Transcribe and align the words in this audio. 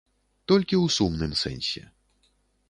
Толькі 0.51 0.75
ў 0.83 0.93
сумным 0.95 1.31
сэнсе. 1.43 1.85